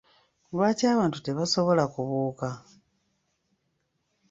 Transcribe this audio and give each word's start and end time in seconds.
Lwaki 0.53 0.83
abantu 0.93 1.17
tebasobola 1.25 1.83
kubuuka? 1.93 2.49